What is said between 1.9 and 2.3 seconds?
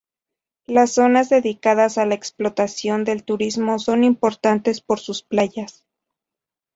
a la